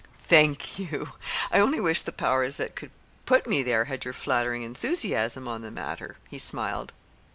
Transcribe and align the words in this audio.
"Thank 0.27 0.79
you! 0.79 1.09
I 1.51 1.59
only 1.59 1.79
wish 1.79 2.01
the 2.01 2.11
powers 2.11 2.55
that 2.57 2.75
could 2.75 2.89
put 3.27 3.45
me 3.45 3.61
there 3.61 3.85
had 3.85 4.03
your 4.03 4.15
flattering 4.15 4.63
enthusiasm 4.63 5.47
on 5.47 5.61
the 5.61 5.69
matter," 5.69 6.17
he 6.27 6.39
smiled. 6.39 6.91